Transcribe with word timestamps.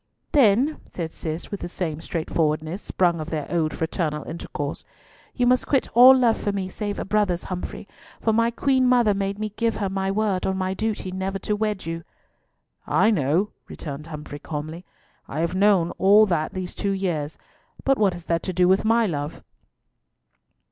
"Then," 0.31 0.77
said 0.89 1.11
Cis, 1.13 1.51
with 1.51 1.59
the 1.59 1.67
same 1.67 2.01
straightforwardness, 2.01 2.81
sprung 2.81 3.19
of 3.21 3.29
their 3.29 3.45
old 3.51 3.71
fraternal 3.77 4.23
intercourse, 4.27 4.83
"you 5.35 5.45
must 5.45 5.67
quit 5.67 5.87
all 5.95 6.17
love 6.17 6.37
for 6.37 6.51
me 6.51 6.69
save 6.69 6.97
a 6.97 7.05
brother's, 7.05 7.43
Humfrey; 7.43 7.87
for 8.19 8.33
my 8.33 8.49
Queen 8.49 8.87
mother 8.87 9.13
made 9.13 9.37
me 9.37 9.49
give 9.57 9.75
her 9.75 9.89
my 9.89 10.09
word 10.09 10.47
on 10.47 10.57
my 10.57 10.73
duty 10.73 11.11
never 11.11 11.37
to 11.45 11.55
wed 11.55 11.85
you." 11.85 12.03
"I 12.87 13.11
know," 13.11 13.51
returned 13.69 14.07
Humfrey 14.07 14.39
calmly. 14.39 14.85
"I 15.27 15.41
have 15.41 15.53
known 15.53 15.91
all 15.99 16.25
that 16.25 16.53
these 16.55 16.73
two 16.73 16.93
years; 16.93 17.37
but 17.83 17.99
what 17.99 18.13
has 18.13 18.23
that 18.23 18.41
to 18.41 18.53
do 18.53 18.67
with 18.67 18.83
my 18.83 19.05
love?" 19.05 19.43